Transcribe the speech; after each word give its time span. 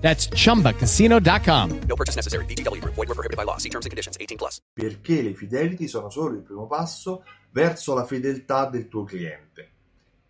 That's 0.00 0.28
chumbacasino.com. 0.28 1.80
No 1.86 1.96
purchase 1.96 2.16
necessary. 2.16 2.44
VGW 2.46 2.80
Group. 2.80 2.94
Void 2.96 3.08
were 3.08 3.14
prohibited 3.14 3.36
by 3.36 3.44
law. 3.44 3.58
See 3.58 3.70
terms 3.70 3.86
and 3.86 3.90
conditions. 3.90 4.16
18 4.18 4.36
plus. 4.36 4.60
perché 4.72 5.20
le 5.20 5.34
fidelity 5.34 5.86
sono 5.88 6.08
solo 6.08 6.36
il 6.36 6.42
primo 6.42 6.66
passo 6.66 7.24
verso 7.50 7.94
la 7.94 8.04
fedeltà 8.04 8.66
del 8.66 8.88
tuo 8.88 9.04
cliente. 9.04 9.72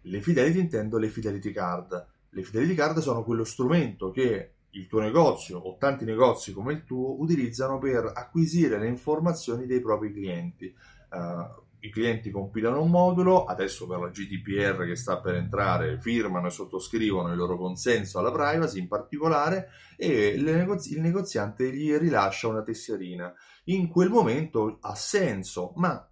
Le 0.02 0.20
fidelity 0.20 0.58
intendo 0.58 0.98
le 0.98 1.08
fidelity 1.08 1.52
card. 1.52 2.06
Le 2.30 2.42
fidelity 2.42 2.74
card 2.74 2.98
sono 2.98 3.22
quello 3.22 3.44
strumento 3.44 4.10
che 4.10 4.54
il 4.70 4.86
tuo 4.86 5.00
negozio 5.00 5.58
o 5.58 5.76
tanti 5.78 6.04
negozi 6.04 6.52
come 6.52 6.72
il 6.72 6.84
tuo 6.84 7.20
utilizzano 7.20 7.78
per 7.78 8.10
acquisire 8.14 8.78
le 8.78 8.88
informazioni 8.88 9.66
dei 9.66 9.80
propri 9.80 10.12
clienti. 10.12 10.66
Eh, 10.66 11.48
I 11.82 11.90
clienti 11.90 12.30
compilano 12.30 12.82
un 12.82 12.90
modulo, 12.90 13.44
adesso 13.44 13.86
per 13.86 13.98
la 14.00 14.08
GDPR 14.10 14.84
che 14.84 14.96
sta 14.96 15.20
per 15.20 15.34
entrare 15.34 15.98
firmano 16.00 16.46
e 16.48 16.50
sottoscrivono 16.50 17.30
il 17.30 17.36
loro 17.36 17.56
consenso 17.56 18.18
alla 18.18 18.30
privacy 18.32 18.78
in 18.78 18.88
particolare 18.88 19.68
e 19.96 20.28
il 20.28 21.00
negoziante 21.00 21.72
gli 21.72 21.94
rilascia 21.94 22.48
una 22.48 22.62
tesserina. 22.62 23.32
In 23.64 23.88
quel 23.88 24.10
momento 24.10 24.78
ha 24.80 24.94
senso, 24.94 25.72
ma 25.76 26.06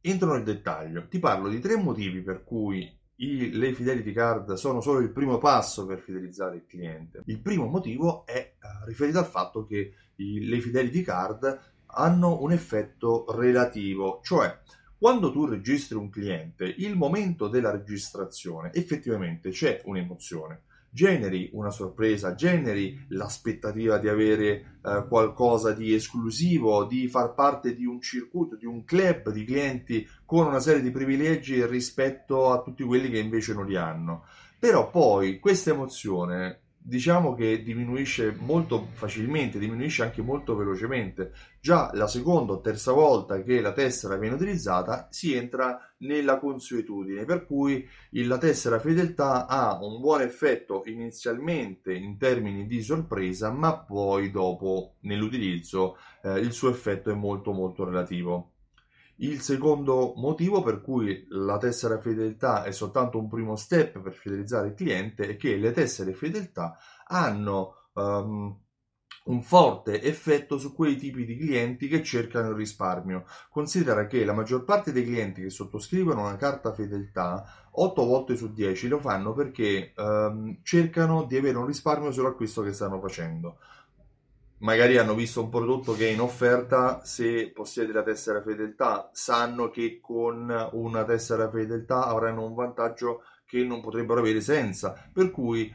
entro 0.00 0.32
nel 0.32 0.42
dettaglio. 0.42 1.06
Ti 1.06 1.18
parlo 1.18 1.48
di 1.48 1.60
tre 1.60 1.76
motivi 1.76 2.22
per 2.22 2.42
cui 2.42 2.98
i- 3.16 3.52
le 3.52 3.72
fidelity 3.72 4.12
card 4.12 4.54
sono 4.54 4.80
solo 4.80 4.98
il 4.98 5.12
primo 5.12 5.38
passo 5.38 5.86
per 5.86 6.00
fidelizzare 6.00 6.56
il 6.56 6.66
cliente. 6.66 7.22
Il 7.26 7.40
primo 7.40 7.66
motivo 7.66 8.26
è 8.26 8.32
eh, 8.34 8.56
riferito 8.86 9.18
al 9.18 9.26
fatto 9.26 9.64
che 9.64 9.92
i- 10.16 10.46
le 10.48 10.60
fidelity 10.60 11.02
card 11.02 11.70
hanno 11.94 12.42
un 12.42 12.52
effetto 12.52 13.26
relativo, 13.28 14.20
cioè 14.22 14.58
quando 15.02 15.32
tu 15.32 15.46
registri 15.46 15.96
un 15.96 16.10
cliente, 16.10 16.64
il 16.78 16.94
momento 16.94 17.48
della 17.48 17.72
registrazione 17.72 18.72
effettivamente 18.72 19.50
c'è 19.50 19.82
un'emozione. 19.84 20.60
Generi 20.90 21.50
una 21.54 21.70
sorpresa, 21.70 22.36
generi 22.36 23.06
l'aspettativa 23.08 23.98
di 23.98 24.08
avere 24.08 24.78
eh, 24.80 25.04
qualcosa 25.08 25.72
di 25.72 25.92
esclusivo, 25.92 26.84
di 26.84 27.08
far 27.08 27.34
parte 27.34 27.74
di 27.74 27.84
un 27.84 28.00
circuito, 28.00 28.54
di 28.54 28.66
un 28.66 28.84
club 28.84 29.30
di 29.30 29.44
clienti 29.44 30.08
con 30.24 30.46
una 30.46 30.60
serie 30.60 30.82
di 30.82 30.92
privilegi 30.92 31.66
rispetto 31.66 32.52
a 32.52 32.62
tutti 32.62 32.84
quelli 32.84 33.10
che 33.10 33.18
invece 33.18 33.54
non 33.54 33.66
li 33.66 33.74
hanno. 33.74 34.24
Però 34.56 34.88
poi 34.88 35.40
questa 35.40 35.70
emozione 35.70 36.60
diciamo 36.84 37.34
che 37.34 37.62
diminuisce 37.62 38.34
molto 38.38 38.88
facilmente, 38.92 39.58
diminuisce 39.58 40.02
anche 40.02 40.20
molto 40.20 40.56
velocemente. 40.56 41.32
Già 41.60 41.90
la 41.94 42.08
seconda 42.08 42.54
o 42.54 42.60
terza 42.60 42.92
volta 42.92 43.40
che 43.42 43.60
la 43.60 43.72
tessera 43.72 44.16
viene 44.16 44.34
utilizzata 44.34 45.06
si 45.10 45.34
entra 45.34 45.78
nella 45.98 46.38
consuetudine, 46.38 47.24
per 47.24 47.46
cui 47.46 47.88
la 48.10 48.38
tessera 48.38 48.80
fedeltà 48.80 49.46
ha 49.46 49.78
un 49.80 50.00
buon 50.00 50.22
effetto 50.22 50.82
inizialmente 50.86 51.94
in 51.94 52.18
termini 52.18 52.66
di 52.66 52.82
sorpresa, 52.82 53.52
ma 53.52 53.78
poi 53.78 54.30
dopo 54.30 54.94
nell'utilizzo 55.00 55.96
eh, 56.22 56.38
il 56.40 56.52
suo 56.52 56.70
effetto 56.70 57.10
è 57.10 57.14
molto 57.14 57.52
molto 57.52 57.84
relativo. 57.84 58.51
Il 59.16 59.40
secondo 59.40 60.14
motivo 60.16 60.62
per 60.62 60.80
cui 60.80 61.26
la 61.28 61.58
tessera 61.58 62.00
fedeltà 62.00 62.64
è 62.64 62.72
soltanto 62.72 63.18
un 63.18 63.28
primo 63.28 63.56
step 63.56 64.00
per 64.00 64.14
fidelizzare 64.14 64.68
il 64.68 64.74
cliente 64.74 65.28
è 65.28 65.36
che 65.36 65.56
le 65.56 65.70
tessere 65.72 66.12
fedeltà 66.12 66.76
hanno 67.06 67.88
ehm, 67.94 68.60
un 69.24 69.42
forte 69.42 70.02
effetto 70.02 70.58
su 70.58 70.74
quei 70.74 70.96
tipi 70.96 71.24
di 71.24 71.36
clienti 71.36 71.86
che 71.86 72.02
cercano 72.02 72.48
il 72.48 72.56
risparmio. 72.56 73.24
Considera 73.50 74.06
che 74.06 74.24
la 74.24 74.32
maggior 74.32 74.64
parte 74.64 74.90
dei 74.90 75.04
clienti 75.04 75.42
che 75.42 75.50
sottoscrivono 75.50 76.22
una 76.22 76.36
carta 76.36 76.72
fedeltà 76.72 77.68
8 77.70 78.04
volte 78.04 78.36
su 78.36 78.52
10 78.52 78.88
lo 78.88 78.98
fanno 78.98 79.32
perché 79.32 79.92
ehm, 79.94 80.58
cercano 80.62 81.24
di 81.24 81.36
avere 81.36 81.58
un 81.58 81.66
risparmio 81.66 82.10
sull'acquisto 82.10 82.62
che 82.62 82.72
stanno 82.72 83.00
facendo 83.00 83.58
magari 84.62 84.96
hanno 84.96 85.14
visto 85.14 85.42
un 85.42 85.48
prodotto 85.48 85.92
che 85.94 86.08
è 86.08 86.10
in 86.10 86.20
offerta, 86.20 87.04
se 87.04 87.50
possiede 87.50 87.92
la 87.92 88.02
tessera 88.02 88.42
fedeltà, 88.42 89.10
sanno 89.12 89.70
che 89.70 89.98
con 90.00 90.70
una 90.72 91.04
tessera 91.04 91.50
fedeltà 91.50 92.06
avranno 92.06 92.44
un 92.44 92.54
vantaggio 92.54 93.22
che 93.52 93.62
non 93.64 93.82
potrebbero 93.82 94.20
avere 94.20 94.40
senza, 94.40 94.96
per 95.12 95.30
cui 95.30 95.70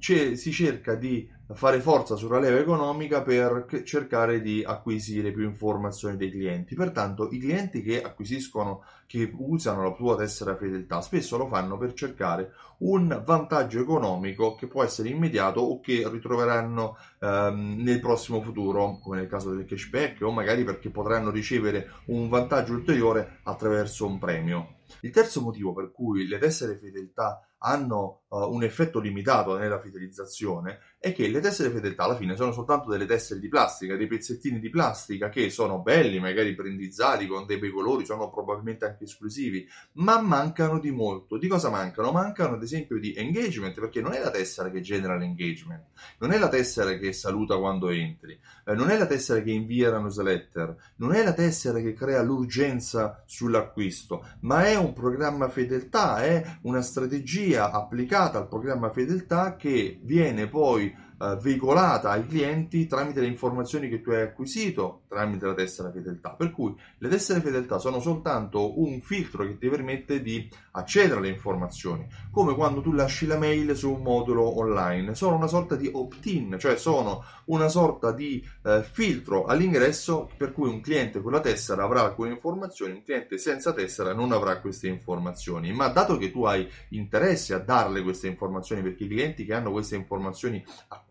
ce- 0.00 0.34
si 0.34 0.50
cerca 0.50 0.96
di 0.96 1.30
fare 1.52 1.78
forza 1.78 2.16
sulla 2.16 2.40
leva 2.40 2.58
economica 2.58 3.22
per 3.22 3.66
cercare 3.84 4.40
di 4.40 4.64
acquisire 4.66 5.30
più 5.30 5.44
informazioni 5.44 6.16
dei 6.16 6.32
clienti. 6.32 6.74
Pertanto 6.74 7.28
i 7.30 7.38
clienti 7.38 7.82
che 7.82 8.02
acquisiscono, 8.02 8.82
che 9.06 9.30
usano 9.32 9.84
la 9.84 9.92
tua 9.92 10.16
tessera 10.16 10.56
fedeltà, 10.56 11.00
spesso 11.02 11.36
lo 11.36 11.46
fanno 11.46 11.78
per 11.78 11.92
cercare 11.92 12.50
un 12.78 13.22
vantaggio 13.24 13.80
economico 13.80 14.56
che 14.56 14.66
può 14.66 14.82
essere 14.82 15.08
immediato 15.08 15.60
o 15.60 15.78
che 15.78 16.08
ritroveranno 16.10 16.96
ehm, 17.20 17.76
nel 17.78 18.00
prossimo 18.00 18.42
futuro, 18.42 18.98
come 19.00 19.18
nel 19.18 19.28
caso 19.28 19.54
del 19.54 19.66
cashback, 19.66 20.20
o 20.22 20.32
magari 20.32 20.64
perché 20.64 20.90
potranno 20.90 21.30
ricevere 21.30 21.90
un 22.06 22.28
vantaggio 22.28 22.72
ulteriore 22.72 23.38
attraverso 23.44 24.04
un 24.04 24.18
premio. 24.18 24.78
Il 25.00 25.10
terzo 25.10 25.40
motivo 25.40 25.72
per 25.72 25.90
cui 25.92 26.26
le 26.26 26.38
tessere 26.38 26.76
fedeltà 26.76 27.46
hanno 27.58 28.24
eh, 28.34 28.36
un 28.36 28.62
effetto 28.64 28.98
limitato 28.98 29.56
nella 29.56 29.78
fidelizzazione 29.78 30.80
è 30.98 31.12
che 31.12 31.28
le 31.28 31.40
tessere 31.40 31.70
fedeltà 31.70 32.04
alla 32.04 32.16
fine 32.16 32.34
sono 32.34 32.50
soltanto 32.50 32.88
delle 32.88 33.04
tessere 33.04 33.38
di 33.38 33.48
plastica, 33.48 33.94
dei 33.94 34.06
pezzettini 34.06 34.58
di 34.58 34.70
plastica 34.70 35.28
che 35.28 35.50
sono 35.50 35.80
belli, 35.80 36.18
magari 36.18 36.54
brandizzati 36.54 37.26
con 37.26 37.44
dei 37.44 37.58
bei 37.58 37.70
colori, 37.70 38.06
sono 38.06 38.30
probabilmente 38.30 38.86
anche 38.86 39.04
esclusivi, 39.04 39.68
ma 39.94 40.20
mancano 40.20 40.78
di 40.78 40.90
molto. 40.90 41.36
Di 41.36 41.46
cosa 41.46 41.68
mancano? 41.68 42.10
Mancano 42.10 42.54
ad 42.54 42.62
esempio 42.62 42.98
di 42.98 43.12
engagement, 43.14 43.78
perché 43.78 44.00
non 44.00 44.14
è 44.14 44.20
la 44.20 44.30
tessera 44.30 44.70
che 44.70 44.80
genera 44.80 45.16
l'engagement, 45.16 45.84
non 46.18 46.32
è 46.32 46.38
la 46.38 46.48
tessera 46.48 46.96
che 46.96 47.12
saluta 47.12 47.58
quando 47.58 47.90
entri, 47.90 48.38
eh, 48.64 48.72
non 48.72 48.88
è 48.88 48.96
la 48.96 49.06
tessera 49.06 49.42
che 49.42 49.50
invia 49.50 49.90
la 49.90 49.98
newsletter, 49.98 50.74
non 50.96 51.12
è 51.12 51.22
la 51.22 51.34
tessera 51.34 51.80
che 51.80 51.92
crea 51.92 52.22
l'urgenza 52.22 53.22
sull'acquisto, 53.26 54.26
ma 54.40 54.64
è 54.64 54.74
un 54.74 54.94
programma 54.94 55.50
fedeltà, 55.50 56.22
è 56.22 56.58
una 56.62 56.80
strategia 56.80 57.43
applicata 57.52 58.38
al 58.38 58.48
programma 58.48 58.90
fedeltà 58.90 59.56
che 59.56 59.98
viene 60.02 60.46
poi 60.46 60.94
eh, 61.20 61.36
veicolata 61.40 62.10
ai 62.10 62.26
clienti 62.26 62.86
tramite 62.86 63.20
le 63.20 63.26
informazioni 63.26 63.88
che 63.88 64.00
tu 64.00 64.10
hai 64.10 64.22
acquisito 64.22 65.02
tramite 65.08 65.46
la 65.46 65.54
tessera 65.54 65.90
fedeltà. 65.90 66.30
Per 66.30 66.50
cui 66.50 66.74
le 66.98 67.08
tessere 67.08 67.40
fedeltà 67.40 67.78
sono 67.78 68.00
soltanto 68.00 68.80
un 68.80 69.00
filtro 69.00 69.44
che 69.46 69.58
ti 69.58 69.68
permette 69.68 70.22
di 70.22 70.48
accedere 70.72 71.20
alle 71.20 71.28
informazioni, 71.28 72.06
come 72.30 72.54
quando 72.54 72.80
tu 72.80 72.92
lasci 72.92 73.26
la 73.26 73.38
mail 73.38 73.76
su 73.76 73.92
un 73.92 74.02
modulo 74.02 74.58
online. 74.58 75.14
Sono 75.14 75.36
una 75.36 75.46
sorta 75.46 75.76
di 75.76 75.88
opt-in, 75.92 76.56
cioè 76.58 76.76
sono 76.76 77.24
una 77.46 77.68
sorta 77.68 78.10
di 78.10 78.44
eh, 78.64 78.82
filtro 78.82 79.44
all'ingresso 79.44 80.30
per 80.36 80.52
cui 80.52 80.68
un 80.68 80.80
cliente 80.80 81.20
con 81.20 81.32
la 81.32 81.40
tessera 81.40 81.84
avrà 81.84 82.02
alcune 82.02 82.30
informazioni, 82.30 82.92
un 82.92 83.04
cliente 83.04 83.38
senza 83.38 83.72
tessera 83.72 84.12
non 84.12 84.32
avrà 84.32 84.58
queste 84.60 84.88
informazioni. 84.88 85.72
Ma 85.72 85.88
dato 85.88 86.16
che 86.16 86.32
tu 86.32 86.44
hai 86.44 86.68
interesse 86.90 87.54
a 87.54 87.58
darle 87.58 88.02
queste 88.02 88.26
informazioni, 88.26 88.82
perché 88.82 89.04
i 89.04 89.08
clienti 89.08 89.44
che 89.44 89.54
hanno 89.54 89.70
queste 89.70 89.94
informazioni 89.94 90.64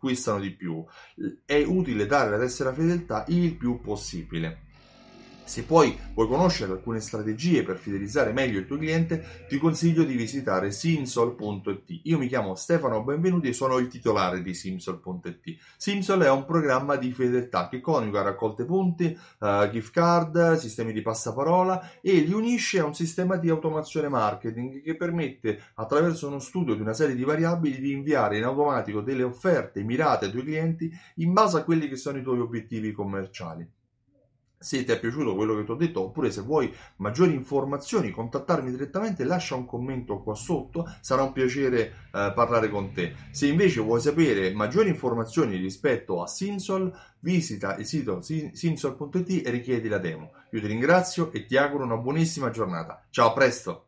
acquistano 0.03 0.41
di 0.41 0.52
più, 0.52 0.84
è 1.46 1.64
utile 1.64 2.06
dare 2.06 2.31
la 2.31 2.38
tessera 2.38 2.74
fedeltà 2.74 3.24
il 3.30 3.56
più 3.56 3.80
possibile. 3.80 4.72
Se 5.46 5.64
poi 5.64 5.96
vuoi 6.14 6.28
conoscere 6.28 6.72
alcune 6.72 7.02
strategie 7.02 7.64
per 7.64 7.78
fidelizzare 7.78 8.32
meglio 8.32 8.59
il 8.59 8.66
tuo 8.66 8.78
cliente, 8.78 9.46
ti 9.50 9.58
consiglio 9.58 10.03
di 10.03 10.16
visitare 10.16 10.72
simsol.it. 10.72 12.00
Io 12.03 12.17
mi 12.17 12.28
chiamo 12.28 12.56
Stefano 12.56 13.03
Benvenuti 13.03 13.50
e 13.50 13.53
sono 13.53 13.78
il 13.78 13.90
titolare 13.90 14.41
di 14.41 14.53
simsol.it. 14.53 15.58
Simsol 15.76 16.22
è 16.22 16.29
un 16.29 16.46
programma 16.46 16.96
di 16.96 17.12
fedeltà 17.12 17.67
che 17.67 17.82
coniuga 17.82 18.22
raccolte 18.22 18.64
punti, 18.64 19.17
eh, 19.41 19.70
gift 19.72 19.91
card, 19.91 20.56
sistemi 20.56 20.94
di 20.94 21.02
passaparola 21.02 22.00
e 22.02 22.14
li 22.22 22.34
unisce 22.34 22.79
a 22.79 22.85
un 22.85 22.96
sistema 22.96 23.35
di 23.35 23.50
automazione 23.50 24.08
marketing 24.08 24.82
che 24.82 24.96
permette 24.96 25.59
attraverso 25.76 26.28
uno 26.28 26.40
studio 26.40 26.73
di 26.73 26.82
una 26.82 26.94
serie 26.94 27.16
di 27.16 27.23
variabili 27.26 27.82
di 27.82 27.91
inviare 27.91 28.38
in 28.38 28.46
automatico 28.46 29.02
delle 29.02 29.23
offerte 29.23 29.84
mirate 29.84 30.26
ai 30.26 30.32
tuoi 30.32 30.44
clienti 30.44 30.90
in 31.16 31.34
base 31.34 31.58
a 31.58 31.64
quelli 31.64 31.90
che 31.90 31.97
sono 31.97 32.17
i 32.17 32.23
tuoi 32.23 32.40
obiettivi 32.40 32.94
commerciali. 32.94 33.82
Se 34.64 34.84
ti 34.84 34.92
è 34.92 35.00
piaciuto 35.00 35.36
quello 35.36 35.56
che 35.56 35.64
ti 35.64 35.72
ho 35.72 35.76
detto 35.76 36.02
oppure 36.02 36.32
se 36.32 36.42
vuoi 36.42 36.74
maggiori 36.98 37.34
informazioni 37.34 38.12
contattarmi 38.12 38.72
direttamente 38.72 39.24
lascia 39.24 39.56
un 39.56 39.66
commento 39.66 40.22
qua 40.22 40.36
sotto 40.36 40.90
sarà 41.02 41.24
un 41.24 41.34
piacere 41.34 41.94
eh, 42.12 42.32
parlare 42.34 42.70
con 42.70 42.92
te. 42.92 43.14
Se 43.32 43.48
invece 43.48 43.82
vuoi 43.82 44.00
sapere 44.02 44.54
maggiori 44.54 44.90
informazioni 44.90 45.58
rispetto 45.58 46.22
a 46.22 46.28
Sinsol 46.28 46.92
visita 47.20 47.76
il 47.78 47.86
sito 47.86 48.22
sinsol.it 48.22 49.46
e 49.46 49.50
richiedi 49.50 49.88
la 49.88 49.98
demo. 49.98 50.32
Io 50.52 50.60
ti 50.60 50.68
ringrazio 50.68 51.32
e 51.32 51.46
ti 51.46 51.58
auguro 51.58 51.84
una 51.84 51.98
buonissima 51.98 52.50
giornata. 52.50 53.06
Ciao 53.10 53.30
a 53.30 53.34
presto 53.34 53.88